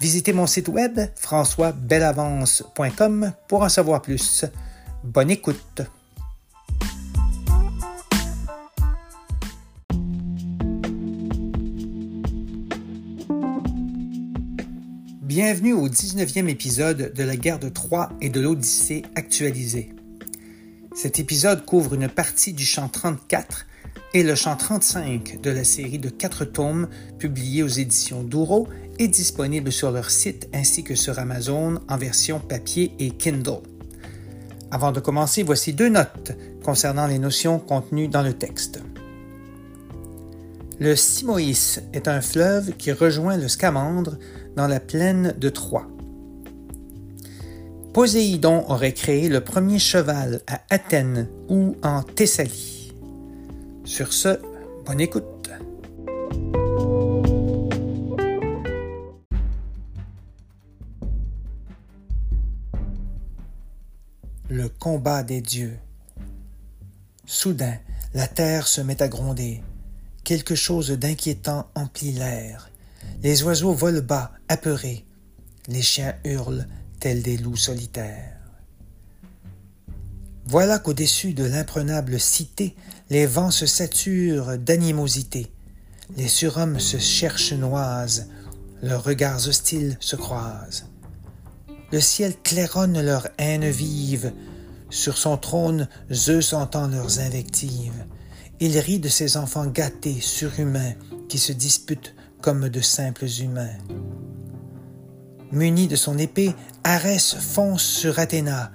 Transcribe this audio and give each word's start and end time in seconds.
Visitez 0.00 0.32
mon 0.32 0.46
site 0.46 0.68
web 0.68 0.98
françoisbelavance.com 1.14 3.32
pour 3.46 3.60
en 3.60 3.68
savoir 3.68 4.00
plus. 4.00 4.46
Bonne 5.04 5.30
écoute. 5.30 5.82
Bienvenue 15.20 15.74
au 15.74 15.90
19e 15.90 16.48
épisode 16.48 17.12
de 17.12 17.22
la 17.22 17.36
guerre 17.36 17.58
de 17.58 17.68
Troie 17.68 18.08
et 18.22 18.30
de 18.30 18.40
l'Odyssée 18.40 19.02
actualisée. 19.16 19.92
Cet 20.94 21.18
épisode 21.18 21.66
couvre 21.66 21.92
une 21.92 22.08
partie 22.08 22.54
du 22.54 22.64
chant 22.64 22.88
34 22.88 23.66
et 24.14 24.22
le 24.22 24.34
chant 24.34 24.56
35 24.56 25.42
de 25.42 25.50
la 25.50 25.62
série 25.62 25.98
de 25.98 26.08
quatre 26.08 26.46
tomes 26.46 26.88
publiés 27.18 27.62
aux 27.62 27.68
éditions 27.68 28.24
Douro 28.24 28.66
et 29.00 29.08
disponible 29.08 29.72
sur 29.72 29.90
leur 29.90 30.10
site 30.10 30.48
ainsi 30.52 30.84
que 30.84 30.94
sur 30.94 31.18
Amazon 31.18 31.80
en 31.88 31.96
version 31.96 32.38
papier 32.38 32.92
et 32.98 33.10
Kindle. 33.10 33.62
Avant 34.70 34.92
de 34.92 35.00
commencer, 35.00 35.42
voici 35.42 35.72
deux 35.72 35.88
notes 35.88 36.32
concernant 36.62 37.06
les 37.06 37.18
notions 37.18 37.58
contenues 37.58 38.08
dans 38.08 38.22
le 38.22 38.34
texte. 38.34 38.80
Le 40.78 40.94
Simoïs 40.96 41.80
est 41.94 42.08
un 42.08 42.20
fleuve 42.20 42.72
qui 42.76 42.92
rejoint 42.92 43.38
le 43.38 43.48
Scamandre 43.48 44.18
dans 44.54 44.66
la 44.66 44.80
plaine 44.80 45.34
de 45.38 45.48
Troie. 45.48 45.88
Poséidon 47.94 48.64
aurait 48.68 48.92
créé 48.92 49.28
le 49.30 49.40
premier 49.40 49.78
cheval 49.78 50.42
à 50.46 50.60
Athènes 50.68 51.26
ou 51.48 51.74
en 51.82 52.02
Thessalie. 52.02 52.92
Sur 53.84 54.12
ce, 54.12 54.38
bonne 54.84 55.00
écoute. 55.00 55.39
Combat 64.80 65.22
des 65.22 65.42
dieux. 65.42 65.78
Soudain, 67.26 67.76
la 68.14 68.26
terre 68.26 68.66
se 68.66 68.80
met 68.80 69.02
à 69.02 69.08
gronder. 69.08 69.62
Quelque 70.24 70.54
chose 70.54 70.90
d'inquiétant 70.90 71.68
emplit 71.74 72.12
l'air. 72.12 72.70
Les 73.22 73.42
oiseaux 73.42 73.74
volent 73.74 74.00
bas, 74.00 74.32
apeurés. 74.48 75.04
Les 75.68 75.82
chiens 75.82 76.14
hurlent 76.24 76.66
tels 76.98 77.22
des 77.22 77.36
loups 77.36 77.56
solitaires. 77.56 78.38
Voilà 80.46 80.78
qu'au-dessus 80.78 81.34
de 81.34 81.44
l'imprenable 81.44 82.18
cité, 82.18 82.74
les 83.10 83.26
vents 83.26 83.50
se 83.50 83.66
saturent 83.66 84.56
d'animosité. 84.56 85.52
Les 86.16 86.26
surhommes 86.28 86.80
se 86.80 86.96
cherchent 86.96 87.52
noisent, 87.52 88.28
leurs 88.82 89.04
regards 89.04 89.46
hostiles 89.46 89.98
se 90.00 90.16
croisent. 90.16 90.86
Le 91.92 92.00
ciel 92.00 92.34
claironne 92.42 93.02
leur 93.02 93.28
haine 93.36 93.68
vive, 93.68 94.32
sur 94.90 95.16
son 95.16 95.36
trône 95.36 95.88
Zeus 96.12 96.52
entend 96.52 96.88
leurs 96.88 97.20
invectives. 97.20 98.04
Il 98.60 98.78
rit 98.78 98.98
de 98.98 99.08
ses 99.08 99.36
enfants 99.36 99.66
gâtés, 99.66 100.20
surhumains, 100.20 100.92
qui 101.28 101.38
se 101.38 101.52
disputent 101.52 102.14
comme 102.42 102.68
de 102.68 102.80
simples 102.80 103.28
humains. 103.40 103.78
Muni 105.52 105.88
de 105.88 105.96
son 105.96 106.18
épée, 106.18 106.54
Arès 106.84 107.34
fonce 107.34 107.82
sur 107.82 108.18
Athéna. 108.18 108.72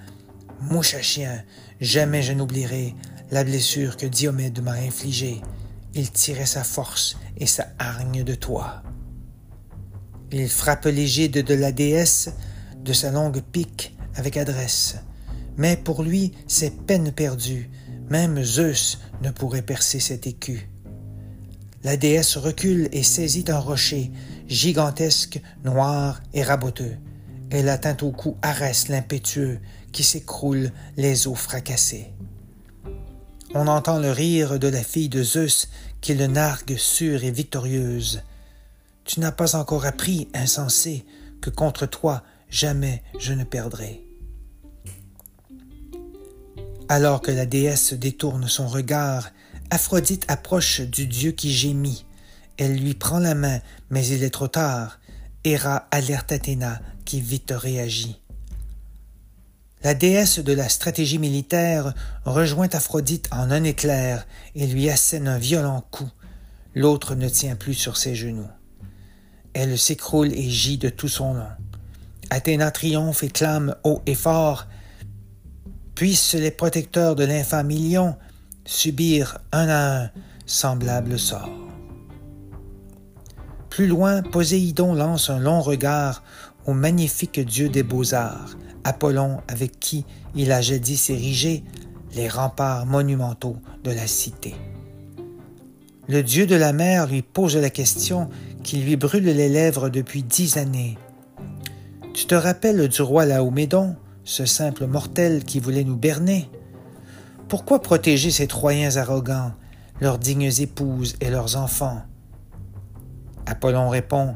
Mouche 0.62 0.96
à 0.96 1.02
chien, 1.02 1.44
Jamais 1.82 2.22
je 2.22 2.32
n'oublierai 2.34 2.96
la 3.32 3.44
blessure 3.44 3.98
que 3.98 4.06
Diomède 4.06 4.62
m'a 4.62 4.74
infligée. 4.74 5.42
Il 5.94 6.12
tirait 6.12 6.46
sa 6.46 6.64
force 6.64 7.18
et 7.38 7.46
sa 7.46 7.68
hargne 7.80 8.24
de 8.24 8.36
toi. 8.36 8.84
Il 10.32 10.50
frappe 10.50 10.86
l'égide 10.86 11.44
de 11.44 11.54
la 11.54 11.72
déesse 11.72 12.30
de 12.84 12.94
sa 12.94 13.12
longue 13.12 13.42
pique 13.42 13.96
avec 14.16 14.38
adresse. 14.38 14.98
Mais 15.58 15.78
pour 15.78 16.04
lui, 16.04 16.34
c'est 16.48 16.86
peine 16.86 17.12
perdue. 17.12 17.70
Même 18.10 18.44
Zeus 18.44 19.00
ne 19.22 19.32
pourrait 19.32 19.62
percer 19.62 20.00
cet 20.00 20.28
écu. 20.28 20.70
La 21.84 21.98
déesse 21.98 22.38
recule 22.38 22.90
et 22.92 23.04
saisit 23.04 23.46
un 23.48 23.60
rocher, 23.60 24.12
gigantesque, 24.48 25.40
noir 25.64 26.22
et 26.34 26.44
raboteux. 26.44 26.98
Elle 27.52 27.70
atteint 27.70 27.98
au 28.02 28.12
cou 28.12 28.38
Arès 28.42 28.90
l'impétueux, 28.90 29.60
qui 29.92 30.04
s'écroule, 30.04 30.72
les 30.98 31.28
os 31.28 31.38
fracassés. 31.38 32.12
On 33.54 33.68
entend 33.68 34.00
le 34.00 34.12
rire 34.12 34.60
de 34.60 34.68
la 34.68 34.84
fille 34.84 35.10
de 35.10 35.24
Zeus 35.24 35.70
qui 36.02 36.14
le 36.14 36.28
nargue 36.28 36.76
sûre 36.76 37.24
et 37.24 37.32
victorieuse. 37.32 38.22
Tu 39.06 39.20
n'as 39.20 39.32
pas 39.32 39.56
encore 39.56 39.86
appris, 39.86 40.28
insensé, 40.34 41.06
que 41.42 41.50
contre 41.50 41.86
toi 41.86 42.24
jamais 42.50 43.04
je 43.20 43.34
ne 43.34 43.44
perdrai. 43.44 44.05
Alors 46.88 47.22
que 47.22 47.32
la 47.32 47.46
déesse 47.46 47.94
détourne 47.94 48.48
son 48.48 48.68
regard, 48.68 49.32
Aphrodite 49.72 50.26
approche 50.28 50.82
du 50.82 51.08
dieu 51.08 51.32
qui 51.32 51.52
gémit. 51.52 52.06
Elle 52.58 52.78
lui 52.78 52.94
prend 52.94 53.20
la 53.20 53.34
main, 53.34 53.60
mais 53.90 54.06
il 54.08 54.24
est 54.24 54.30
trop 54.30 54.48
tard. 54.48 55.00
Héra 55.44 55.88
alerte 55.92 56.32
Athéna, 56.32 56.80
qui 57.04 57.22
vite 57.22 57.54
réagit. 57.56 58.22
La 59.84 59.94
déesse 59.94 60.40
de 60.40 60.54
la 60.54 60.70
stratégie 60.70 61.20
militaire 61.20 61.94
rejoint 62.24 62.70
Aphrodite 62.72 63.30
en 63.32 63.52
un 63.52 63.64
éclair 63.64 64.26
et 64.56 64.66
lui 64.66 64.90
assène 64.90 65.28
un 65.28 65.38
violent 65.38 65.84
coup. 65.92 66.10
L'autre 66.76 67.16
ne 67.16 67.30
tient 67.30 67.56
plus 67.56 67.74
sur 67.74 67.98
ses 67.98 68.16
genoux. 68.16 68.50
Elle 69.54 69.78
s'écroule 69.78 70.34
et 70.34 70.50
gît 70.50 70.78
de 70.78 70.90
tout 70.90 71.08
son 71.08 71.34
long. 71.34 71.48
Athéna 72.30 72.72
triomphe 72.72 73.24
et 73.24 73.30
clame 73.30 73.76
haut 73.84 74.02
et 74.06 74.16
fort. 74.16 74.68
Puissent 75.96 76.34
les 76.34 76.52
protecteurs 76.52 77.16
de 77.16 77.24
l'infâme 77.24 77.72
subir 78.66 79.38
un 79.54 79.70
à 79.70 80.04
un 80.04 80.10
semblable 80.46 81.18
sort. 81.18 81.50
Plus 83.70 83.88
loin, 83.88 84.22
Poséidon 84.22 84.94
lance 84.94 85.30
un 85.30 85.40
long 85.40 85.62
regard 85.62 86.24
au 86.66 86.74
magnifique 86.74 87.40
dieu 87.40 87.70
des 87.70 87.84
beaux-arts, 87.84 88.58
Apollon 88.84 89.40
avec 89.48 89.80
qui 89.80 90.06
il 90.36 90.52
a 90.52 90.62
jadis 90.62 91.10
érigé 91.10 91.64
les 92.14 92.28
remparts 92.28 92.86
monumentaux 92.86 93.58
de 93.84 93.92
la 93.92 94.08
cité. 94.08 94.54
Le 96.08 96.24
dieu 96.24 96.46
de 96.46 96.56
la 96.56 96.74
mer 96.74 97.08
lui 97.08 97.22
pose 97.22 97.56
la 97.56 97.70
question 97.70 98.30
qui 98.64 98.78
lui 98.78 98.98
brûle 98.98 99.24
les 99.24 99.50
lèvres 99.50 99.90
depuis 99.90 100.24
dix 100.24 100.58
années. 100.58 100.98
Tu 102.14 102.26
te 102.26 102.36
rappelles 102.36 102.88
du 102.88 103.02
roi 103.02 103.26
Laomédon, 103.26 103.96
ce 104.26 104.46
simple 104.46 104.88
mortel 104.88 105.44
qui 105.44 105.60
voulait 105.60 105.84
nous 105.84 105.96
berner? 105.96 106.50
Pourquoi 107.48 107.82
protéger 107.82 108.32
ces 108.32 108.48
Troyens 108.48 108.98
arrogants, 108.98 109.54
leurs 110.02 110.18
dignes 110.18 110.52
épouses 110.60 111.16
et 111.22 111.30
leurs 111.30 111.56
enfants? 111.56 112.02
Apollon 113.46 113.88
répond, 113.88 114.36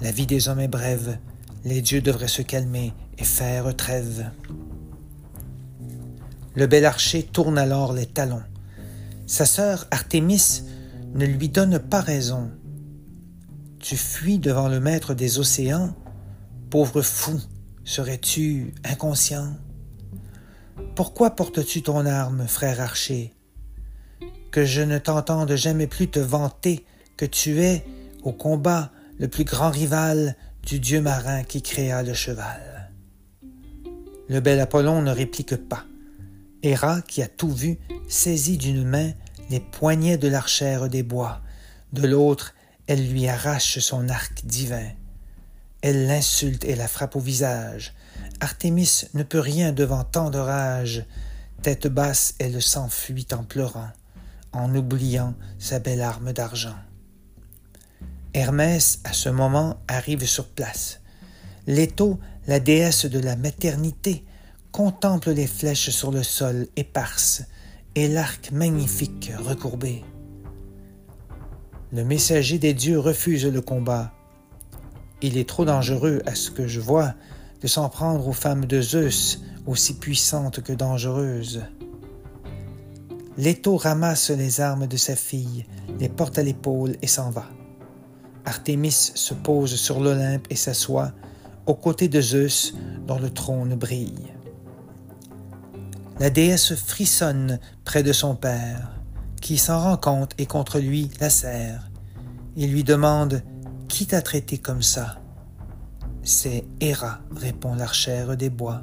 La 0.00 0.10
vie 0.10 0.26
des 0.26 0.48
hommes 0.48 0.60
est 0.60 0.68
brève, 0.68 1.18
les 1.64 1.82
dieux 1.82 2.00
devraient 2.00 2.28
se 2.28 2.42
calmer 2.42 2.94
et 3.18 3.24
faire 3.24 3.76
trêve. 3.76 4.30
Le 6.54 6.66
bel 6.66 6.86
archer 6.86 7.22
tourne 7.22 7.58
alors 7.58 7.92
les 7.92 8.06
talons. 8.06 8.42
Sa 9.26 9.44
sœur 9.44 9.86
Artémis 9.90 10.62
ne 11.14 11.26
lui 11.26 11.50
donne 11.50 11.78
pas 11.78 12.00
raison. 12.00 12.50
Tu 13.80 13.96
fuis 13.96 14.38
devant 14.38 14.68
le 14.68 14.80
maître 14.80 15.12
des 15.12 15.38
océans, 15.38 15.94
pauvre 16.70 17.02
fou, 17.02 17.38
serais-tu 17.86 18.74
inconscient? 18.84 19.56
Pourquoi 20.94 21.30
portes-tu 21.30 21.82
ton 21.82 22.04
arme, 22.04 22.46
frère 22.46 22.80
archer? 22.80 23.32
Que 24.50 24.64
je 24.64 24.82
ne 24.82 24.98
t'entende 24.98 25.54
jamais 25.54 25.86
plus 25.86 26.08
te 26.08 26.18
vanter 26.18 26.84
que 27.16 27.24
tu 27.24 27.62
es, 27.62 27.86
au 28.22 28.32
combat, 28.32 28.90
le 29.18 29.28
plus 29.28 29.44
grand 29.44 29.70
rival 29.70 30.36
du 30.64 30.80
dieu 30.80 31.00
marin 31.00 31.44
qui 31.44 31.62
créa 31.62 32.02
le 32.02 32.12
cheval. 32.12 32.90
Le 34.28 34.40
bel 34.40 34.58
Apollon 34.60 35.00
ne 35.00 35.12
réplique 35.12 35.56
pas. 35.56 35.84
Héra, 36.62 37.00
qui 37.02 37.22
a 37.22 37.28
tout 37.28 37.52
vu, 37.52 37.78
saisit 38.08 38.58
d'une 38.58 38.84
main 38.84 39.12
les 39.48 39.60
poignets 39.60 40.18
de 40.18 40.26
l'archère 40.26 40.88
des 40.88 41.04
bois, 41.04 41.40
de 41.92 42.04
l'autre, 42.08 42.52
elle 42.88 43.08
lui 43.08 43.28
arrache 43.28 43.78
son 43.78 44.08
arc 44.08 44.44
divin. 44.44 44.88
Elle 45.86 46.08
l'insulte 46.08 46.64
et 46.64 46.74
la 46.74 46.88
frappe 46.88 47.14
au 47.14 47.20
visage. 47.20 47.94
Artémis 48.40 49.04
ne 49.14 49.22
peut 49.22 49.38
rien 49.38 49.70
devant 49.70 50.02
tant 50.02 50.30
de 50.30 50.38
rage. 50.38 51.04
Tête 51.62 51.86
basse, 51.86 52.34
elle 52.40 52.60
s'enfuit 52.60 53.28
en 53.32 53.44
pleurant, 53.44 53.90
en 54.50 54.74
oubliant 54.74 55.36
sa 55.60 55.78
belle 55.78 56.02
arme 56.02 56.32
d'argent. 56.32 56.74
Hermès, 58.34 58.98
à 59.04 59.12
ce 59.12 59.28
moment, 59.28 59.78
arrive 59.86 60.26
sur 60.26 60.48
place. 60.48 61.02
Leto, 61.68 62.18
la 62.48 62.58
déesse 62.58 63.06
de 63.06 63.20
la 63.20 63.36
maternité, 63.36 64.24
contemple 64.72 65.30
les 65.30 65.46
flèches 65.46 65.90
sur 65.90 66.10
le 66.10 66.24
sol 66.24 66.66
éparses 66.74 67.44
et 67.94 68.08
l'arc 68.08 68.50
magnifique 68.50 69.30
recourbé. 69.38 70.02
Le 71.92 72.02
messager 72.02 72.58
des 72.58 72.74
dieux 72.74 72.98
refuse 72.98 73.46
le 73.46 73.60
combat. 73.60 74.15
Il 75.22 75.38
est 75.38 75.48
trop 75.48 75.64
dangereux, 75.64 76.20
à 76.26 76.34
ce 76.34 76.50
que 76.50 76.68
je 76.68 76.80
vois, 76.80 77.14
de 77.62 77.66
s'en 77.66 77.88
prendre 77.88 78.28
aux 78.28 78.32
femmes 78.32 78.66
de 78.66 78.80
Zeus, 78.82 79.40
aussi 79.66 79.94
puissantes 79.94 80.62
que 80.62 80.72
dangereuses. 80.72 81.62
Leto 83.38 83.76
ramasse 83.76 84.30
les 84.30 84.60
armes 84.60 84.86
de 84.86 84.96
sa 84.96 85.16
fille, 85.16 85.66
les 85.98 86.08
porte 86.08 86.38
à 86.38 86.42
l'épaule 86.42 86.96
et 87.02 87.06
s'en 87.06 87.30
va. 87.30 87.46
Artémis 88.44 89.12
se 89.14 89.34
pose 89.34 89.74
sur 89.74 90.00
l'Olympe 90.00 90.46
et 90.50 90.56
s'assoit, 90.56 91.12
aux 91.66 91.74
côtés 91.74 92.08
de 92.08 92.20
Zeus, 92.20 92.74
dont 93.06 93.18
le 93.18 93.30
trône 93.30 93.74
brille. 93.74 94.32
La 96.20 96.30
déesse 96.30 96.74
frissonne 96.74 97.58
près 97.84 98.02
de 98.02 98.12
son 98.12 98.36
père, 98.36 98.92
qui 99.40 99.58
s'en 99.58 99.80
rend 99.80 99.96
compte 99.96 100.32
et 100.38 100.46
contre 100.46 100.78
lui 100.78 101.10
la 101.20 101.28
serre. 101.28 101.90
Il 102.56 102.72
lui 102.72 102.84
demande 102.84 103.42
Qui 103.96 104.04
t'a 104.06 104.20
traité 104.20 104.58
comme 104.58 104.82
ça? 104.82 105.22
C'est 106.22 106.66
Héra, 106.80 107.20
répond 107.34 107.74
l'archère 107.74 108.36
des 108.36 108.50
bois. 108.50 108.82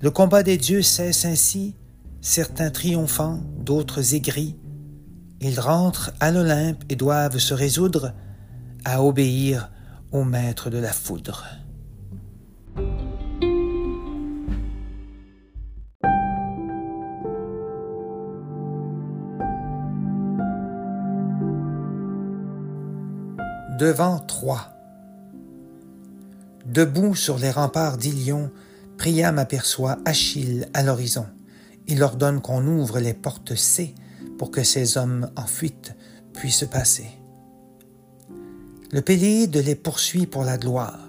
Le 0.00 0.10
combat 0.10 0.42
des 0.42 0.56
dieux 0.56 0.82
cesse 0.82 1.24
ainsi, 1.24 1.76
certains 2.20 2.72
triomphants, 2.72 3.40
d'autres 3.60 4.14
aigris, 4.14 4.58
ils 5.40 5.60
rentrent 5.60 6.12
à 6.18 6.32
l'Olympe 6.32 6.82
et 6.88 6.96
doivent 6.96 7.38
se 7.38 7.54
résoudre 7.54 8.14
à 8.84 9.00
obéir 9.00 9.70
au 10.10 10.24
maître 10.24 10.68
de 10.68 10.78
la 10.78 10.92
foudre. 10.92 11.46
Devant 23.84 24.18
Troie. 24.18 24.70
Debout 26.64 27.14
sur 27.14 27.36
les 27.36 27.50
remparts 27.50 27.98
d'Ilion, 27.98 28.50
Priam 28.96 29.38
aperçoit 29.38 29.98
Achille 30.06 30.70
à 30.72 30.82
l'horizon. 30.82 31.26
Il 31.86 32.02
ordonne 32.02 32.40
qu'on 32.40 32.66
ouvre 32.66 32.98
les 32.98 33.12
portes 33.12 33.54
C 33.54 33.94
pour 34.38 34.50
que 34.50 34.62
ces 34.62 34.96
hommes 34.96 35.30
en 35.36 35.44
fuite 35.44 35.94
puissent 36.32 36.64
passer. 36.64 37.10
Le 38.90 39.02
Péléide 39.02 39.56
les 39.56 39.74
poursuit 39.74 40.24
pour 40.24 40.44
la 40.44 40.56
gloire. 40.56 41.06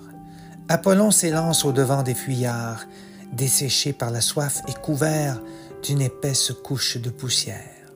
Apollon 0.68 1.12
s'élance 1.12 1.63
au 1.63 1.71
devant 1.71 2.04
des 2.04 2.13
fuyards, 2.13 2.83
desséchés 3.31 3.94
par 3.94 4.12
la 4.12 4.19
soif 4.19 4.63
et 4.68 4.74
couverts 4.74 5.42
d'une 5.81 6.01
épaisse 6.01 6.51
couche 6.51 6.98
de 6.98 7.10
poussière. 7.10 7.88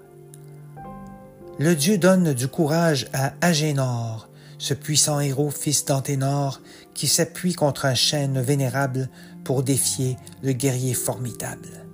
Le 1.57 1.75
dieu 1.75 1.97
donne 1.97 2.31
du 2.31 2.47
courage 2.47 3.09
à 3.11 3.33
Agénor, 3.41 4.28
ce 4.59 4.75
puissant 4.75 5.19
héros 5.19 5.49
fils 5.49 5.85
d'Anténor 5.85 6.61
qui 6.93 7.07
s'appuie 7.07 7.53
contre 7.53 7.85
un 7.85 7.95
chêne 7.95 8.39
vénérable 8.39 9.09
pour 9.43 9.63
défier 9.63 10.17
le 10.43 10.51
guerrier 10.51 10.93
formidable. 10.93 11.87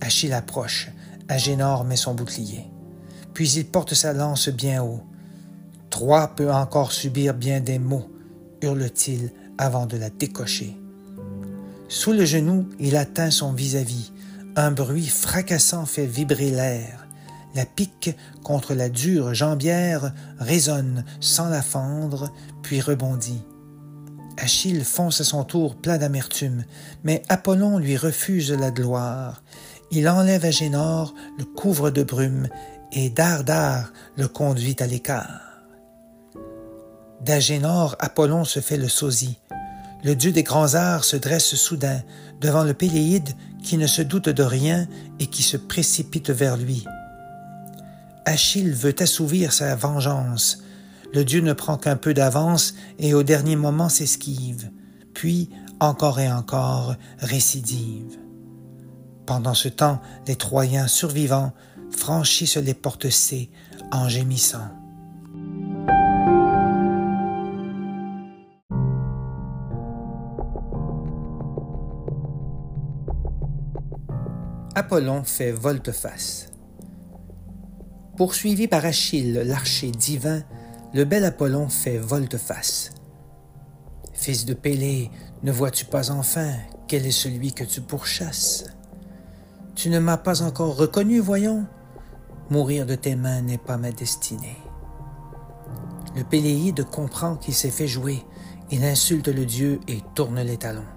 Achille 0.00 0.32
approche, 0.32 0.88
Agénor 1.28 1.84
met 1.84 1.96
son 1.96 2.14
bouclier. 2.14 2.64
Puis 3.34 3.52
il 3.52 3.66
porte 3.66 3.94
sa 3.94 4.12
lance 4.12 4.48
bien 4.48 4.82
haut. 4.82 5.02
Troie 5.90 6.34
peut 6.34 6.50
encore 6.50 6.92
subir 6.92 7.34
bien 7.34 7.60
des 7.60 7.78
maux, 7.78 8.10
hurle-t-il 8.62 9.30
avant 9.58 9.86
de 9.86 9.96
la 9.96 10.10
décocher. 10.10 10.76
Sous 11.88 12.12
le 12.12 12.24
genou, 12.24 12.68
il 12.80 12.96
atteint 12.96 13.30
son 13.30 13.52
vis-à-vis. 13.52 14.12
Un 14.56 14.72
bruit 14.72 15.06
fracassant 15.06 15.86
fait 15.86 16.06
vibrer 16.06 16.50
l'air. 16.50 17.05
La 17.56 17.64
pique 17.64 18.14
contre 18.44 18.74
la 18.74 18.90
dure 18.90 19.32
jambière 19.32 20.12
résonne 20.38 21.06
sans 21.20 21.48
la 21.48 21.62
fendre, 21.62 22.30
puis 22.62 22.82
rebondit. 22.82 23.42
Achille 24.36 24.84
fonce 24.84 25.22
à 25.22 25.24
son 25.24 25.42
tour 25.42 25.74
plein 25.74 25.96
d'amertume, 25.96 26.64
mais 27.02 27.22
Apollon 27.30 27.78
lui 27.78 27.96
refuse 27.96 28.52
la 28.52 28.70
gloire. 28.70 29.42
Il 29.90 30.06
enlève 30.06 30.44
Agénor, 30.44 31.14
le 31.38 31.46
couvre 31.46 31.88
de 31.88 32.02
brume, 32.02 32.48
et 32.92 33.08
Dardar 33.08 33.90
le 34.18 34.28
conduit 34.28 34.76
à 34.80 34.86
l'écart. 34.86 35.62
D'Agénor, 37.22 37.96
Apollon 38.00 38.44
se 38.44 38.60
fait 38.60 38.76
le 38.76 38.88
sosie. 38.88 39.38
Le 40.04 40.14
dieu 40.14 40.30
des 40.30 40.42
grands 40.42 40.74
arts 40.74 41.04
se 41.04 41.16
dresse 41.16 41.54
soudain 41.54 42.02
devant 42.38 42.64
le 42.64 42.74
Péléide 42.74 43.30
qui 43.62 43.78
ne 43.78 43.86
se 43.86 44.02
doute 44.02 44.28
de 44.28 44.42
rien 44.42 44.86
et 45.20 45.26
qui 45.26 45.42
se 45.42 45.56
précipite 45.56 46.28
vers 46.28 46.58
lui. 46.58 46.84
Achille 48.28 48.72
veut 48.72 48.94
assouvir 48.98 49.52
sa 49.52 49.76
vengeance. 49.76 50.58
Le 51.14 51.24
dieu 51.24 51.40
ne 51.40 51.52
prend 51.52 51.76
qu'un 51.76 51.94
peu 51.94 52.12
d'avance 52.12 52.74
et 52.98 53.14
au 53.14 53.22
dernier 53.22 53.54
moment 53.54 53.88
s'esquive, 53.88 54.68
puis, 55.14 55.48
encore 55.78 56.18
et 56.18 56.30
encore, 56.30 56.96
récidive. 57.18 58.18
Pendant 59.26 59.54
ce 59.54 59.68
temps, 59.68 60.02
les 60.26 60.34
Troyens 60.34 60.88
survivants 60.88 61.52
franchissent 61.96 62.56
les 62.56 62.74
portes 62.74 63.10
C 63.10 63.48
en 63.92 64.08
gémissant. 64.08 64.68
Apollon 74.74 75.22
fait 75.22 75.52
volte-face. 75.52 76.55
Poursuivi 78.16 78.66
par 78.66 78.84
Achille, 78.86 79.42
l'archer 79.44 79.90
divin, 79.90 80.42
le 80.94 81.04
bel 81.04 81.24
Apollon 81.26 81.68
fait 81.68 81.98
volte-face. 81.98 82.92
Fils 84.14 84.46
de 84.46 84.54
Pélée, 84.54 85.10
ne 85.42 85.52
vois-tu 85.52 85.84
pas 85.84 86.10
enfin 86.10 86.50
quel 86.88 87.04
est 87.04 87.10
celui 87.10 87.52
que 87.52 87.64
tu 87.64 87.82
pourchasses? 87.82 88.64
Tu 89.74 89.90
ne 89.90 89.98
m'as 89.98 90.16
pas 90.16 90.40
encore 90.40 90.76
reconnu, 90.76 91.18
voyons. 91.18 91.66
Mourir 92.48 92.86
de 92.86 92.94
tes 92.94 93.16
mains 93.16 93.42
n'est 93.42 93.58
pas 93.58 93.76
ma 93.76 93.92
destinée. 93.92 94.56
Le 96.16 96.24
Péléide 96.24 96.84
comprend 96.84 97.36
qu'il 97.36 97.52
s'est 97.52 97.70
fait 97.70 97.86
jouer. 97.86 98.24
Il 98.70 98.82
insulte 98.82 99.28
le 99.28 99.44
dieu 99.44 99.78
et 99.88 100.00
tourne 100.14 100.40
les 100.40 100.56
talons. 100.56 100.88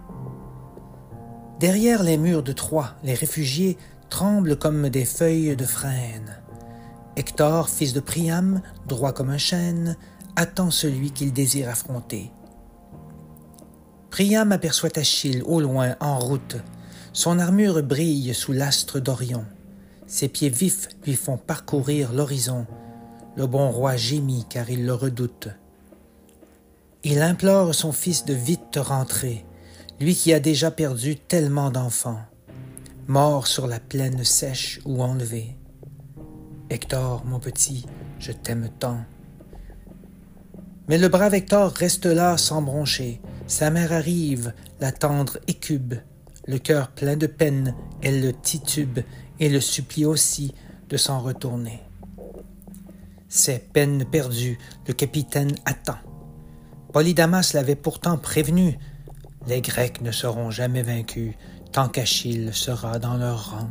Derrière 1.59 2.03
les 2.03 2.17
murs 2.17 2.43
de 2.43 2.53
Troie, 2.53 2.95
les 3.03 3.13
réfugiés 3.13 3.77
tremblent 4.09 4.57
comme 4.57 4.87
des 4.87 5.03
feuilles 5.03 5.57
de 5.57 5.65
frêne. 5.65 6.41
Hector, 7.19 7.67
fils 7.67 7.91
de 7.91 7.99
Priam, 7.99 8.61
droit 8.87 9.11
comme 9.11 9.29
un 9.29 9.37
chêne, 9.37 9.97
attend 10.37 10.71
celui 10.71 11.11
qu'il 11.11 11.33
désire 11.33 11.67
affronter. 11.67 12.31
Priam 14.09 14.53
aperçoit 14.53 14.97
Achille 14.97 15.43
au 15.43 15.59
loin, 15.59 15.97
en 15.99 16.17
route. 16.17 16.55
Son 17.11 17.37
armure 17.37 17.83
brille 17.83 18.33
sous 18.33 18.53
l'astre 18.53 19.01
d'Orion. 19.01 19.43
Ses 20.07 20.29
pieds 20.29 20.47
vifs 20.47 20.87
lui 21.05 21.17
font 21.17 21.35
parcourir 21.35 22.13
l'horizon. 22.13 22.65
Le 23.35 23.47
bon 23.47 23.69
roi 23.69 23.97
gémit 23.97 24.45
car 24.49 24.69
il 24.69 24.85
le 24.85 24.93
redoute. 24.93 25.49
Il 27.03 27.21
implore 27.21 27.75
son 27.75 27.91
fils 27.91 28.23
de 28.23 28.33
vite 28.33 28.77
rentrer, 28.77 29.45
lui 29.99 30.15
qui 30.15 30.31
a 30.31 30.39
déjà 30.39 30.71
perdu 30.71 31.17
tellement 31.17 31.69
d'enfants, 31.69 32.21
mort 33.07 33.45
sur 33.45 33.67
la 33.67 33.81
plaine 33.81 34.23
sèche 34.23 34.79
ou 34.85 35.03
enlevé. 35.03 35.58
Hector, 36.69 37.23
mon 37.25 37.39
petit, 37.39 37.85
je 38.19 38.31
t'aime 38.31 38.69
tant. 38.79 38.99
Mais 40.87 40.97
le 40.97 41.07
brave 41.07 41.33
Hector 41.33 41.71
reste 41.71 42.05
là 42.05 42.37
sans 42.37 42.61
broncher. 42.61 43.21
Sa 43.47 43.69
mère 43.71 43.91
arrive, 43.91 44.53
la 44.79 44.91
tendre 44.91 45.37
écube, 45.47 45.95
le 46.47 46.57
cœur 46.57 46.89
plein 46.89 47.17
de 47.17 47.27
peine, 47.27 47.75
elle 48.01 48.21
le 48.21 48.33
titube 48.33 48.99
et 49.39 49.49
le 49.49 49.59
supplie 49.59 50.05
aussi 50.05 50.53
de 50.89 50.97
s'en 50.97 51.19
retourner. 51.19 51.81
Ses 53.27 53.59
peines 53.59 54.05
perdues, 54.05 54.57
le 54.87 54.93
capitaine 54.93 55.55
attend. 55.65 55.97
Polydamas 56.93 57.51
l'avait 57.53 57.75
pourtant 57.75 58.17
prévenu. 58.17 58.79
Les 59.47 59.61
Grecs 59.61 60.01
ne 60.01 60.11
seront 60.11 60.49
jamais 60.49 60.81
vaincus 60.81 61.35
tant 61.71 61.87
qu'Achille 61.87 62.51
sera 62.53 62.97
dans 62.97 63.17
leur 63.17 63.51
rang. 63.51 63.69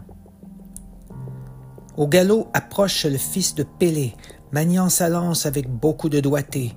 Au 1.98 2.06
galop 2.06 2.46
approche 2.54 3.06
le 3.06 3.18
fils 3.18 3.56
de 3.56 3.64
Pélée, 3.64 4.14
maniant 4.52 4.88
sa 4.88 5.08
lance 5.08 5.46
avec 5.46 5.68
beaucoup 5.68 6.08
de 6.08 6.20
doigté, 6.20 6.76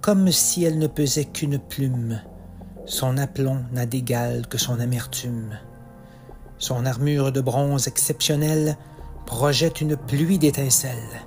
comme 0.00 0.30
si 0.30 0.62
elle 0.62 0.78
ne 0.78 0.86
pesait 0.86 1.24
qu'une 1.24 1.58
plume. 1.58 2.20
Son 2.86 3.18
aplomb 3.18 3.64
n'a 3.72 3.84
d'égal 3.84 4.46
que 4.46 4.58
son 4.58 4.78
amertume. 4.78 5.58
Son 6.58 6.86
armure 6.86 7.32
de 7.32 7.40
bronze 7.40 7.88
exceptionnelle 7.88 8.76
projette 9.26 9.80
une 9.80 9.96
pluie 9.96 10.38
d'étincelles. 10.38 11.20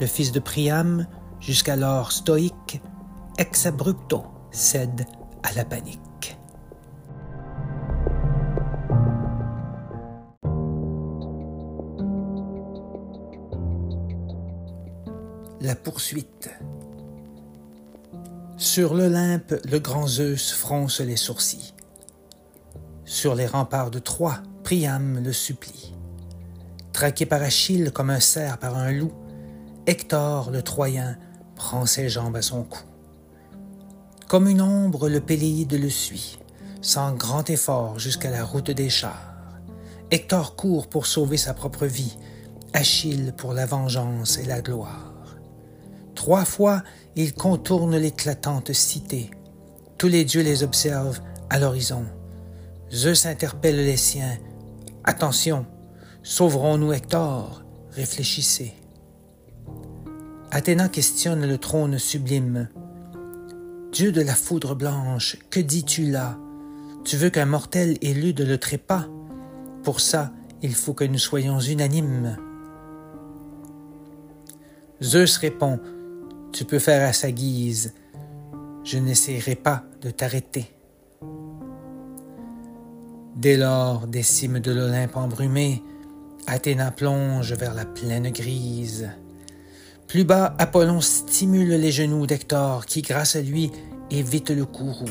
Le 0.00 0.06
fils 0.08 0.32
de 0.32 0.40
Priam, 0.40 1.06
jusqu'alors 1.38 2.10
stoïque, 2.10 2.82
ex 3.38 3.64
abrupto 3.66 4.24
cède 4.50 5.06
à 5.44 5.52
la 5.52 5.64
panique. 5.64 6.00
Poursuite. 15.74 16.50
Sur 18.56 18.94
l'Olympe, 18.94 19.54
le 19.64 19.78
grand 19.78 20.06
Zeus 20.06 20.52
fronce 20.52 21.00
les 21.00 21.16
sourcils. 21.16 21.74
Sur 23.04 23.34
les 23.34 23.46
remparts 23.46 23.90
de 23.90 23.98
Troie, 23.98 24.38
Priam 24.62 25.22
le 25.22 25.32
supplie. 25.32 25.94
Traqué 26.92 27.26
par 27.26 27.42
Achille 27.42 27.90
comme 27.92 28.10
un 28.10 28.20
cerf 28.20 28.58
par 28.58 28.76
un 28.76 28.92
loup, 28.92 29.12
Hector 29.86 30.50
le 30.50 30.62
Troyen 30.62 31.16
prend 31.56 31.86
ses 31.86 32.08
jambes 32.08 32.36
à 32.36 32.42
son 32.42 32.62
cou. 32.62 32.80
Comme 34.28 34.48
une 34.48 34.62
ombre, 34.62 35.08
le 35.08 35.20
Péléide 35.20 35.74
le 35.74 35.90
suit, 35.90 36.38
sans 36.80 37.12
grand 37.14 37.50
effort 37.50 37.98
jusqu'à 37.98 38.30
la 38.30 38.44
route 38.44 38.70
des 38.70 38.90
chars. 38.90 39.34
Hector 40.10 40.56
court 40.56 40.88
pour 40.88 41.06
sauver 41.06 41.36
sa 41.36 41.54
propre 41.54 41.86
vie, 41.86 42.16
Achille 42.72 43.34
pour 43.36 43.52
la 43.52 43.66
vengeance 43.66 44.38
et 44.38 44.44
la 44.44 44.62
gloire. 44.62 45.11
Trois 46.22 46.44
fois, 46.44 46.84
il 47.16 47.34
contourne 47.34 47.96
l'éclatante 47.96 48.72
cité. 48.72 49.32
Tous 49.98 50.06
les 50.06 50.24
dieux 50.24 50.44
les 50.44 50.62
observent 50.62 51.18
à 51.50 51.58
l'horizon. 51.58 52.04
Zeus 52.92 53.26
interpelle 53.26 53.74
les 53.74 53.96
siens. 53.96 54.38
Attention, 55.02 55.66
sauverons-nous 56.22 56.92
Hector? 56.92 57.64
Réfléchissez. 57.90 58.72
Athéna 60.52 60.88
questionne 60.88 61.44
le 61.44 61.58
trône 61.58 61.98
sublime. 61.98 62.68
Dieu 63.90 64.12
de 64.12 64.20
la 64.20 64.36
foudre 64.36 64.76
blanche, 64.76 65.38
que 65.50 65.58
dis-tu 65.58 66.08
là? 66.08 66.38
Tu 67.02 67.16
veux 67.16 67.30
qu'un 67.30 67.46
mortel 67.46 67.98
élude 68.00 68.42
le 68.42 68.58
trépas? 68.58 69.06
Pour 69.82 69.98
ça, 69.98 70.30
il 70.62 70.76
faut 70.76 70.94
que 70.94 71.02
nous 71.02 71.18
soyons 71.18 71.58
unanimes. 71.58 72.36
Zeus 75.02 75.36
répond 75.38 75.80
tu 76.52 76.64
peux 76.64 76.78
faire 76.78 77.08
à 77.08 77.12
sa 77.12 77.30
guise. 77.30 77.94
Je 78.84 78.98
n'essaierai 78.98 79.54
pas 79.54 79.84
de 80.00 80.10
t'arrêter. 80.10 80.70
Dès 83.36 83.56
lors, 83.56 84.06
des 84.06 84.22
cimes 84.22 84.60
de 84.60 84.70
l'Olympe 84.70 85.16
embrumées, 85.16 85.82
Athéna 86.46 86.90
plonge 86.90 87.54
vers 87.54 87.74
la 87.74 87.86
plaine 87.86 88.30
grise. 88.30 89.08
Plus 90.06 90.24
bas, 90.24 90.54
Apollon 90.58 91.00
stimule 91.00 91.70
les 91.70 91.92
genoux 91.92 92.26
d'Hector, 92.26 92.84
qui, 92.84 93.00
grâce 93.00 93.36
à 93.36 93.40
lui, 93.40 93.70
évite 94.10 94.50
le 94.50 94.66
courroux 94.66 95.06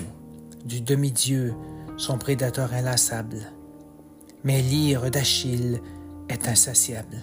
du 0.65 0.81
demi-dieu, 0.81 1.55
son 1.97 2.17
prédateur 2.17 2.73
inlassable. 2.73 3.51
Mais 4.43 4.61
l'ire 4.61 5.09
d'Achille 5.09 5.81
est 6.29 6.47
insatiable. 6.47 7.17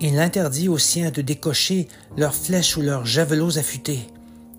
Il 0.00 0.18
interdit 0.18 0.68
aux 0.68 0.78
siens 0.78 1.10
de 1.10 1.20
décocher 1.20 1.86
leurs 2.16 2.34
flèches 2.34 2.76
ou 2.76 2.80
leurs 2.80 3.04
javelots 3.04 3.58
affûtés. 3.58 4.08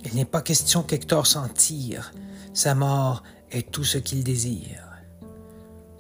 Il 0.05 0.15
n'est 0.15 0.25
pas 0.25 0.41
question 0.41 0.83
qu'Hector 0.83 1.25
s'en 1.25 1.48
tire. 1.48 2.13
Sa 2.53 2.75
mort 2.75 3.24
est 3.51 3.71
tout 3.71 3.83
ce 3.83 3.98
qu'il 3.98 4.24
désire. 4.24 4.83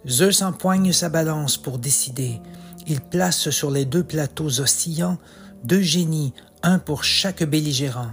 Zeus 0.07 0.41
empoigne 0.41 0.91
sa 0.91 1.09
balance 1.09 1.57
pour 1.57 1.79
décider. 1.79 2.39
Il 2.87 3.01
place 3.01 3.49
sur 3.49 3.71
les 3.71 3.85
deux 3.85 4.03
plateaux 4.03 4.59
oscillants 4.59 5.17
deux 5.63 5.81
génies, 5.81 6.33
un 6.63 6.79
pour 6.79 7.03
chaque 7.03 7.43
belligérant. 7.43 8.11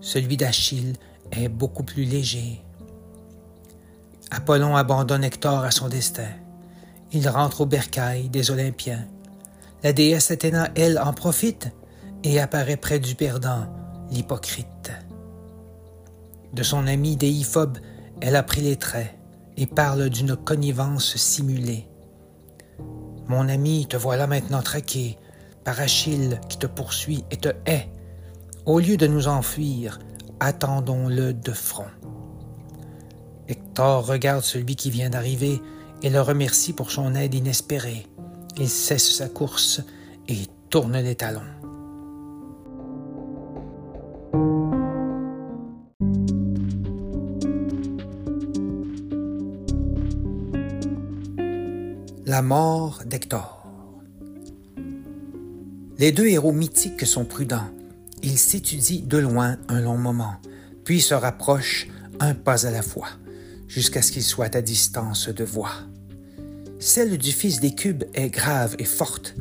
Celui 0.00 0.36
d'Achille 0.36 0.94
est 1.32 1.48
beaucoup 1.48 1.82
plus 1.82 2.04
léger. 2.04 2.62
Apollon 4.30 4.76
abandonne 4.76 5.24
Hector 5.24 5.64
à 5.64 5.70
son 5.70 5.88
destin. 5.88 6.28
Il 7.12 7.28
rentre 7.28 7.62
au 7.62 7.66
bercail 7.66 8.28
des 8.28 8.50
Olympiens. 8.50 9.06
La 9.82 9.92
déesse 9.92 10.30
Athéna, 10.30 10.70
elle, 10.74 10.98
en 10.98 11.12
profite 11.12 11.70
et 12.24 12.40
apparaît 12.40 12.76
près 12.76 12.98
du 12.98 13.14
perdant, 13.14 13.66
l'hypocrite. 14.10 14.92
De 16.52 16.62
son 16.62 16.86
ami 16.86 17.16
déiphobe, 17.16 17.78
elle 18.20 18.36
a 18.36 18.42
pris 18.42 18.60
les 18.60 18.76
traits 18.76 19.14
et 19.56 19.66
parle 19.66 20.08
d'une 20.08 20.34
connivence 20.34 21.16
simulée. 21.16 21.88
Mon 23.28 23.48
ami, 23.48 23.86
te 23.86 23.96
voilà 23.96 24.26
maintenant 24.26 24.62
traqué 24.62 25.18
par 25.62 25.80
Achille 25.80 26.40
qui 26.48 26.58
te 26.58 26.66
poursuit 26.66 27.24
et 27.30 27.36
te 27.36 27.50
hait. 27.66 27.88
Au 28.66 28.80
lieu 28.80 28.96
de 28.96 29.06
nous 29.06 29.28
enfuir, 29.28 29.98
attendons-le 30.40 31.34
de 31.34 31.52
front. 31.52 31.90
Hector 33.48 34.06
regarde 34.06 34.42
celui 34.42 34.76
qui 34.76 34.90
vient 34.90 35.10
d'arriver 35.10 35.60
et 36.02 36.10
le 36.10 36.20
remercie 36.20 36.72
pour 36.72 36.90
son 36.90 37.14
aide 37.14 37.34
inespérée. 37.34 38.06
Il 38.60 38.68
cesse 38.68 39.08
sa 39.14 39.28
course 39.28 39.80
et 40.26 40.46
tourne 40.68 40.98
les 40.98 41.14
talons. 41.14 41.40
La 52.26 52.42
mort 52.42 53.02
d'Hector. 53.06 53.64
Les 55.98 56.12
deux 56.12 56.26
héros 56.26 56.52
mythiques 56.52 57.06
sont 57.06 57.24
prudents. 57.24 57.70
Ils 58.22 58.38
s'étudient 58.38 59.02
de 59.04 59.18
loin 59.18 59.56
un 59.68 59.80
long 59.80 59.96
moment, 59.96 60.34
puis 60.84 61.00
se 61.00 61.14
rapprochent 61.14 61.88
un 62.20 62.34
pas 62.34 62.66
à 62.66 62.70
la 62.70 62.82
fois, 62.82 63.08
jusqu'à 63.68 64.02
ce 64.02 64.12
qu'ils 64.12 64.24
soient 64.24 64.54
à 64.56 64.60
distance 64.60 65.28
de 65.28 65.44
voix. 65.44 65.70
Celle 66.80 67.18
du 67.18 67.32
fils 67.32 67.60
des 67.60 67.74
cubes 67.74 68.04
est 68.14 68.30
grave 68.30 68.76
et 68.78 68.84
forte. 68.84 69.34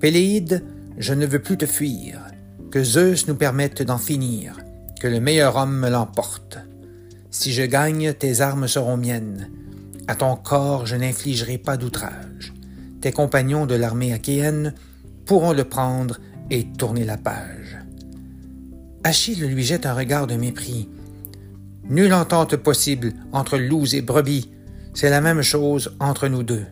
Péléide, 0.00 0.64
je 0.96 1.12
ne 1.12 1.26
veux 1.26 1.40
plus 1.40 1.58
te 1.58 1.66
fuir. 1.66 2.20
Que 2.70 2.82
Zeus 2.82 3.28
nous 3.28 3.34
permette 3.34 3.82
d'en 3.82 3.98
finir. 3.98 4.58
Que 4.98 5.08
le 5.08 5.20
meilleur 5.20 5.56
homme 5.56 5.78
me 5.78 5.90
l'emporte. 5.90 6.58
Si 7.30 7.52
je 7.52 7.62
gagne, 7.62 8.14
tes 8.14 8.40
armes 8.40 8.66
seront 8.66 8.96
miennes. 8.96 9.50
À 10.06 10.14
ton 10.14 10.36
corps, 10.36 10.86
je 10.86 10.96
n'infligerai 10.96 11.58
pas 11.58 11.76
d'outrage. 11.76 12.54
Tes 13.02 13.12
compagnons 13.12 13.66
de 13.66 13.74
l'armée 13.74 14.14
achéenne 14.14 14.74
pourront 15.26 15.52
le 15.52 15.64
prendre 15.64 16.18
et 16.50 16.66
tourner 16.78 17.04
la 17.04 17.18
page. 17.18 17.78
Achille 19.04 19.46
lui 19.46 19.62
jette 19.62 19.84
un 19.84 19.94
regard 19.94 20.26
de 20.26 20.34
mépris. 20.34 20.88
Nulle 21.84 22.14
entente 22.14 22.56
possible 22.56 23.12
entre 23.32 23.58
loups 23.58 23.94
et 23.94 24.00
brebis. 24.00 24.50
C'est 24.94 25.10
la 25.10 25.20
même 25.20 25.42
chose 25.42 25.94
entre 26.00 26.28
nous 26.28 26.42
deux. 26.42 26.66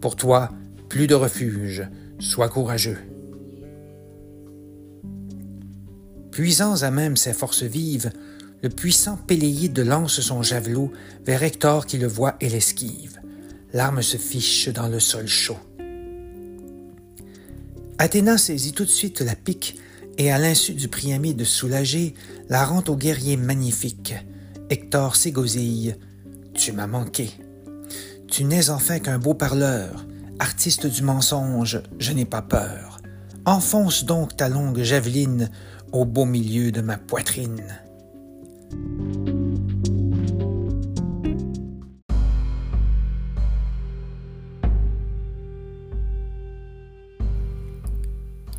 Pour 0.00 0.16
toi, 0.16 0.50
plus 0.88 1.06
de 1.06 1.14
refuge. 1.14 1.88
Sois 2.18 2.48
courageux. 2.48 2.98
Puisant 6.30 6.82
à 6.82 6.90
même 6.90 7.16
ses 7.16 7.32
forces 7.32 7.62
vives, 7.62 8.12
le 8.62 8.68
puissant 8.68 9.16
Péléide 9.16 9.78
lance 9.78 10.20
son 10.20 10.42
javelot 10.42 10.92
vers 11.24 11.42
Hector 11.42 11.86
qui 11.86 11.98
le 11.98 12.06
voit 12.06 12.36
et 12.40 12.48
l'esquive. 12.48 13.18
L'arme 13.72 14.02
se 14.02 14.16
fiche 14.16 14.68
dans 14.68 14.88
le 14.88 15.00
sol 15.00 15.26
chaud. 15.26 15.58
Athéna 17.98 18.38
saisit 18.38 18.72
tout 18.72 18.84
de 18.84 18.90
suite 18.90 19.20
la 19.20 19.34
pique 19.34 19.78
et, 20.18 20.30
à 20.30 20.38
l'insu 20.38 20.74
du 20.74 20.88
Priamide 20.88 21.44
soulagé, 21.44 22.14
la 22.48 22.64
rend 22.64 22.82
au 22.88 22.96
guerrier 22.96 23.36
magnifique. 23.36 24.14
Hector 24.68 25.16
s'égosille. 25.16 25.96
Tu 26.54 26.72
m'as 26.72 26.86
manqué. 26.86 27.30
Tu 28.30 28.44
n'es 28.44 28.70
enfin 28.70 29.00
qu'un 29.00 29.18
beau 29.18 29.34
parleur, 29.34 30.06
artiste 30.38 30.86
du 30.86 31.02
mensonge, 31.02 31.82
je 31.98 32.12
n'ai 32.12 32.24
pas 32.24 32.42
peur. 32.42 33.00
Enfonce 33.44 34.04
donc 34.04 34.36
ta 34.36 34.48
longue 34.48 34.82
javeline 34.82 35.50
au 35.90 36.04
beau 36.04 36.26
milieu 36.26 36.70
de 36.70 36.80
ma 36.80 36.96
poitrine. 36.96 37.64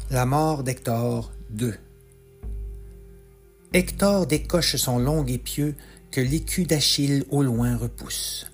La 0.10 0.26
mort 0.26 0.64
d'Hector 0.64 1.32
2 1.52 1.74
Hector 3.74 4.28
décoche 4.28 4.76
son 4.76 5.00
long 5.00 5.26
épieu 5.26 5.76
que 6.12 6.20
l'écu 6.20 6.66
d'Achille 6.66 7.24
au 7.30 7.42
loin 7.42 7.78
repousse. 7.78 8.52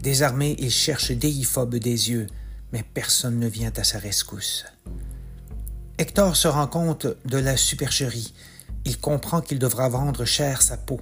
Désarmé, 0.00 0.56
il 0.58 0.70
cherche 0.70 1.12
Déiphobe 1.12 1.76
des 1.76 2.10
yeux, 2.10 2.26
mais 2.72 2.82
personne 2.82 3.38
ne 3.38 3.46
vient 3.46 3.72
à 3.76 3.84
sa 3.84 3.98
rescousse. 3.98 4.64
Hector 5.96 6.36
se 6.36 6.48
rend 6.48 6.66
compte 6.66 7.06
de 7.24 7.38
la 7.38 7.56
supercherie. 7.56 8.34
Il 8.84 8.98
comprend 8.98 9.40
qu'il 9.40 9.58
devra 9.58 9.88
vendre 9.88 10.24
cher 10.24 10.60
sa 10.60 10.76
peau. 10.76 11.00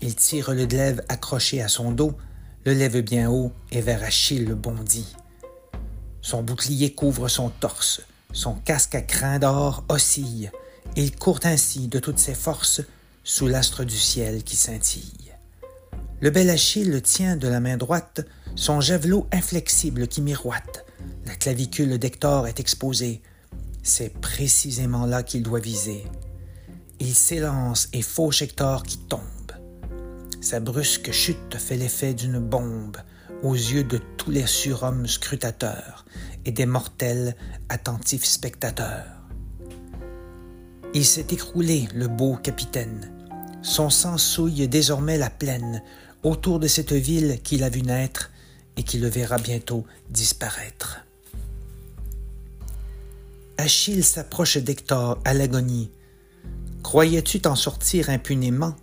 Il 0.00 0.14
tire 0.14 0.52
le 0.52 0.66
glaive 0.66 1.02
accroché 1.08 1.60
à 1.60 1.68
son 1.68 1.90
dos, 1.90 2.16
le 2.64 2.72
lève 2.72 3.00
bien 3.00 3.30
haut 3.30 3.52
et 3.72 3.80
vers 3.80 4.02
Achille 4.02 4.54
bondit. 4.54 5.14
Son 6.22 6.42
bouclier 6.42 6.94
couvre 6.94 7.28
son 7.28 7.50
torse, 7.50 8.00
son 8.32 8.54
casque 8.54 8.94
à 8.94 9.02
crin 9.02 9.38
d'or 9.38 9.84
oscille. 9.88 10.50
Il 10.96 11.14
court 11.14 11.40
ainsi 11.44 11.88
de 11.88 11.98
toutes 11.98 12.18
ses 12.18 12.34
forces 12.34 12.80
sous 13.24 13.46
l'astre 13.48 13.84
du 13.84 13.98
ciel 13.98 14.42
qui 14.44 14.56
scintille. 14.56 15.25
Le 16.20 16.30
bel 16.30 16.48
Achille 16.48 17.02
tient 17.02 17.36
de 17.36 17.46
la 17.46 17.60
main 17.60 17.76
droite 17.76 18.22
son 18.54 18.80
javelot 18.80 19.26
inflexible 19.32 20.08
qui 20.08 20.22
miroite. 20.22 20.86
La 21.26 21.34
clavicule 21.34 21.98
d'Hector 21.98 22.46
est 22.46 22.58
exposée. 22.58 23.20
C'est 23.82 24.18
précisément 24.18 25.04
là 25.04 25.22
qu'il 25.22 25.42
doit 25.42 25.60
viser. 25.60 26.04
Il 27.00 27.14
s'élance 27.14 27.88
et 27.92 28.00
fauche 28.00 28.40
Hector 28.40 28.82
qui 28.82 28.96
tombe. 28.96 29.20
Sa 30.40 30.58
brusque 30.58 31.12
chute 31.12 31.56
fait 31.58 31.76
l'effet 31.76 32.14
d'une 32.14 32.38
bombe 32.38 32.96
aux 33.42 33.54
yeux 33.54 33.84
de 33.84 34.00
tous 34.16 34.30
les 34.30 34.46
surhommes 34.46 35.06
scrutateurs 35.06 36.06
et 36.46 36.50
des 36.52 36.66
mortels 36.66 37.36
attentifs 37.68 38.24
spectateurs. 38.24 39.22
Il 40.94 41.04
s'est 41.04 41.26
écroulé, 41.30 41.88
le 41.94 42.08
beau 42.08 42.36
capitaine. 42.36 43.12
Son 43.60 43.90
sang 43.90 44.16
souille 44.16 44.66
désormais 44.68 45.18
la 45.18 45.28
plaine 45.28 45.82
autour 46.26 46.58
de 46.58 46.66
cette 46.66 46.92
ville 46.92 47.40
qu'il 47.42 47.62
a 47.64 47.68
vu 47.68 47.82
naître 47.82 48.30
et 48.76 48.82
qui 48.82 48.98
le 48.98 49.08
verra 49.08 49.38
bientôt 49.38 49.84
disparaître. 50.10 51.00
Achille 53.58 54.02
s'approche 54.02 54.58
d'Hector 54.58 55.18
à 55.24 55.32
l'agonie. 55.32 55.90
Croyais-tu 56.82 57.40
t'en 57.40 57.56
sortir 57.56 58.10
impunément? 58.10 58.76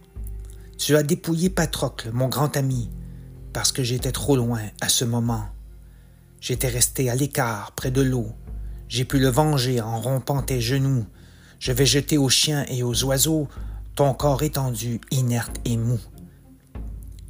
Tu 0.77 0.95
as 0.95 1.03
dépouillé 1.03 1.49
Patrocle, 1.49 2.11
mon 2.11 2.27
grand 2.27 2.57
ami, 2.57 2.89
parce 3.53 3.71
que 3.71 3.83
j'étais 3.83 4.11
trop 4.11 4.35
loin 4.35 4.61
à 4.81 4.89
ce 4.89 5.05
moment. 5.05 5.45
J'étais 6.41 6.69
resté 6.69 7.09
à 7.09 7.15
l'écart 7.15 7.71
près 7.73 7.91
de 7.91 8.01
l'eau. 8.01 8.31
J'ai 8.89 9.05
pu 9.05 9.19
le 9.19 9.29
venger 9.29 9.79
en 9.79 10.01
rompant 10.01 10.41
tes 10.41 10.59
genoux 10.59 11.05
je 11.63 11.71
vais 11.71 11.85
jeter 11.85 12.17
aux 12.17 12.27
chiens 12.27 12.65
et 12.67 12.83
aux 12.83 13.05
oiseaux 13.05 13.47
ton 13.95 14.13
corps 14.13 14.43
étendu, 14.43 14.99
inerte 15.11 15.61
et 15.63 15.77
mou. 15.77 15.97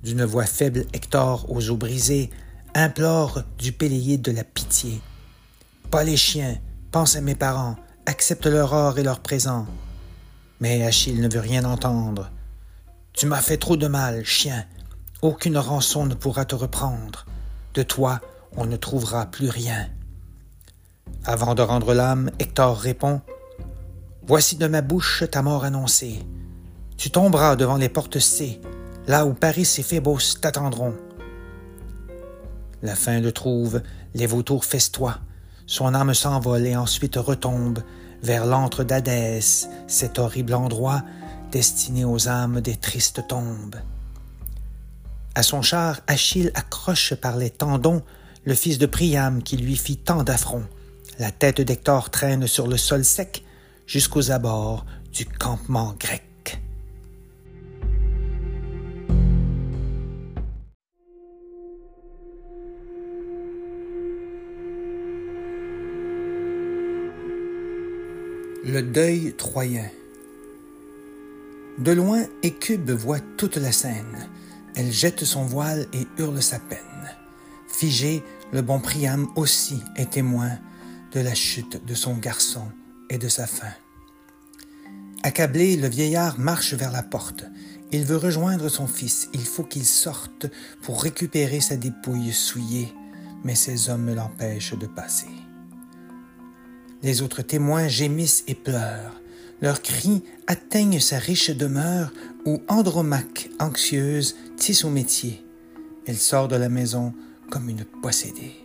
D'une 0.03 0.25
voix 0.25 0.45
faible, 0.45 0.85
Hector, 0.91 1.45
aux 1.49 1.69
os 1.69 1.77
brisés, 1.77 2.29
implore 2.75 3.43
du 3.57 3.71
Péléide 3.71 4.21
de 4.21 4.33
la 4.33 4.43
pitié. 4.43 5.01
Pas 5.91 6.03
les 6.03 6.17
chiens, 6.17 6.57
pense 6.91 7.15
à 7.15 7.21
mes 7.21 7.35
parents, 7.35 7.77
accepte 8.05 8.45
leur 8.45 8.73
or 8.73 8.99
et 8.99 9.03
leur 9.03 9.21
présent. 9.21 9.65
Mais 10.59 10.83
Achille 10.83 11.21
ne 11.21 11.29
veut 11.29 11.39
rien 11.39 11.63
entendre. 11.63 12.31
Tu 13.13 13.27
m'as 13.27 13.41
fait 13.41 13.57
trop 13.57 13.77
de 13.77 13.87
mal, 13.87 14.25
chien. 14.25 14.65
Aucune 15.21 15.57
rançon 15.57 16.05
ne 16.05 16.15
pourra 16.15 16.43
te 16.43 16.55
reprendre. 16.55 17.25
De 17.73 17.83
toi, 17.83 18.19
on 18.57 18.65
ne 18.65 18.75
trouvera 18.75 19.27
plus 19.27 19.49
rien. 19.49 19.87
Avant 21.23 21.55
de 21.55 21.61
rendre 21.61 21.93
l'âme, 21.93 22.29
Hector 22.39 22.77
répond 22.77 23.21
Voici 24.27 24.57
de 24.57 24.67
ma 24.67 24.81
bouche 24.81 25.23
ta 25.31 25.41
mort 25.41 25.63
annoncée. 25.63 26.19
Tu 26.97 27.09
tomberas 27.09 27.55
devant 27.55 27.77
les 27.77 27.89
portes 27.89 28.19
C, 28.19 28.59
là 29.07 29.25
où 29.25 29.33
Paris 29.33 29.69
et 29.77 29.83
Phébos 29.83 30.39
t'attendront. 30.39 30.95
La 32.81 32.95
fin 32.95 33.19
le 33.19 33.31
trouve, 33.31 33.81
les 34.13 34.27
vautours 34.27 34.65
festoient, 34.65 35.19
son 35.65 35.93
âme 35.93 36.13
s'envole 36.13 36.65
et 36.65 36.75
ensuite 36.75 37.15
retombe 37.15 37.79
vers 38.21 38.45
l'antre 38.45 38.83
d'Hadès, 38.83 39.67
cet 39.87 40.19
horrible 40.19 40.53
endroit 40.53 41.03
destiné 41.51 42.03
aux 42.03 42.27
âmes 42.27 42.61
des 42.61 42.75
tristes 42.75 43.27
tombes. 43.27 43.75
À 45.35 45.43
son 45.43 45.61
char, 45.61 46.01
Achille 46.07 46.51
accroche 46.55 47.13
par 47.15 47.37
les 47.37 47.49
tendons 47.49 48.01
le 48.43 48.55
fils 48.55 48.77
de 48.77 48.85
Priam 48.85 49.41
qui 49.41 49.57
lui 49.57 49.75
fit 49.75 49.97
tant 49.97 50.23
d'affronts. 50.23 50.65
La 51.19 51.31
tête 51.31 51.61
d'Hector 51.61 52.09
traîne 52.09 52.47
sur 52.47 52.67
le 52.67 52.77
sol 52.77 53.05
sec, 53.05 53.43
jusqu'aux 53.85 54.31
abords 54.31 54.85
du 55.11 55.25
campement 55.25 55.95
grec. 55.99 56.32
Le 68.65 68.81
deuil 68.81 69.33
troyen. 69.33 69.89
De 71.79 71.91
loin, 71.91 72.23
Écube 72.43 72.91
voit 72.91 73.19
toute 73.19 73.57
la 73.57 73.73
scène. 73.73 74.29
Elle 74.75 74.89
jette 74.89 75.25
son 75.25 75.43
voile 75.43 75.85
et 75.91 76.07
hurle 76.17 76.41
sa 76.41 76.59
peine. 76.59 76.79
Figé, 77.67 78.23
le 78.53 78.61
bon 78.61 78.79
Priam 78.79 79.27
aussi 79.35 79.81
est 79.97 80.11
témoin 80.11 80.51
de 81.11 81.19
la 81.19 81.35
chute 81.35 81.85
de 81.85 81.93
son 81.93 82.15
garçon 82.15 82.63
et 83.09 83.17
de 83.17 83.27
sa 83.27 83.47
fin. 83.47 83.73
Accablé, 85.23 85.75
le 85.75 85.89
vieillard 85.89 86.39
marche 86.39 86.73
vers 86.73 86.93
la 86.93 87.03
porte. 87.03 87.43
Il 87.91 88.05
veut 88.05 88.15
rejoindre 88.15 88.69
son 88.69 88.87
fils. 88.87 89.27
Il 89.33 89.45
faut 89.45 89.65
qu'il 89.65 89.85
sorte 89.85 90.47
pour 90.83 91.03
récupérer 91.03 91.59
sa 91.59 91.75
dépouille 91.75 92.31
souillée, 92.31 92.93
mais 93.43 93.55
ses 93.55 93.89
hommes 93.89 94.15
l'empêchent 94.15 94.77
de 94.77 94.87
passer. 94.87 95.42
Les 97.03 97.21
autres 97.21 97.41
témoins 97.41 97.89
gémissent 97.89 98.45
et 98.47 98.55
pleurent. 98.55 99.21
Leurs 99.61 99.81
cris 99.81 100.23
atteignent 100.47 101.01
sa 101.01 101.19
riche 101.19 101.51
demeure 101.51 102.11
où 102.45 102.61
Andromaque, 102.69 103.49
anxieuse, 103.59 104.35
tisse 104.57 104.79
son 104.79 104.89
métier. 104.91 105.45
Elle 106.05 106.17
sort 106.17 106.47
de 106.47 106.55
la 106.55 106.69
maison 106.69 107.13
comme 107.49 107.69
une 107.69 107.85
possédée. 108.01 108.55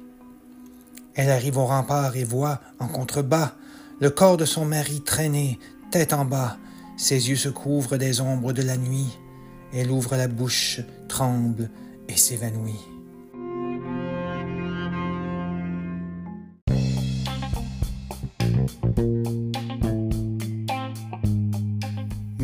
Elle 1.14 1.30
arrive 1.30 1.58
au 1.58 1.66
rempart 1.66 2.16
et 2.16 2.24
voit, 2.24 2.60
en 2.78 2.86
contrebas, 2.86 3.56
le 4.00 4.10
corps 4.10 4.36
de 4.36 4.44
son 4.44 4.64
mari 4.64 5.00
traîné, 5.00 5.58
tête 5.90 6.12
en 6.12 6.24
bas, 6.24 6.58
ses 6.96 7.30
yeux 7.30 7.36
se 7.36 7.48
couvrent 7.48 7.96
des 7.96 8.20
ombres 8.20 8.52
de 8.52 8.62
la 8.62 8.76
nuit. 8.76 9.18
Elle 9.72 9.90
ouvre 9.90 10.16
la 10.16 10.28
bouche, 10.28 10.80
tremble 11.08 11.70
et 12.08 12.16
s'évanouit. 12.16 12.97